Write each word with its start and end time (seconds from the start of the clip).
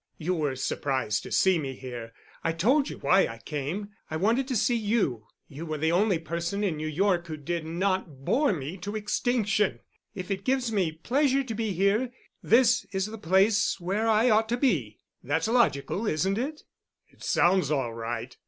You 0.17 0.33
were 0.33 0.55
surprised 0.55 1.21
to 1.21 1.31
see 1.31 1.59
me 1.59 1.73
here. 1.75 2.11
I 2.43 2.53
told 2.53 2.89
you 2.89 2.97
why 2.97 3.27
I 3.27 3.37
came. 3.37 3.89
I 4.09 4.17
wanted 4.17 4.47
to 4.47 4.55
see 4.55 4.75
you. 4.75 5.27
You 5.47 5.67
were 5.67 5.77
the 5.77 5.91
only 5.91 6.17
person 6.17 6.63
in 6.63 6.75
New 6.77 6.87
York 6.87 7.27
who 7.27 7.37
did 7.37 7.67
not 7.67 8.25
bore 8.25 8.51
me 8.51 8.77
to 8.77 8.95
extinction. 8.95 9.79
If 10.15 10.31
it 10.31 10.43
gives 10.43 10.71
me 10.71 10.91
pleasure 10.91 11.43
to 11.43 11.53
be 11.53 11.73
here, 11.73 12.11
this 12.41 12.83
is 12.91 13.05
the 13.05 13.19
place 13.19 13.79
where 13.79 14.07
I 14.07 14.31
ought 14.31 14.49
to 14.49 14.57
be. 14.57 14.97
That's 15.23 15.47
logical, 15.47 16.07
isn't 16.07 16.39
it?" 16.39 16.63
"It 17.09 17.21
sounds 17.23 17.69
all 17.69 17.93
right. 17.93 18.35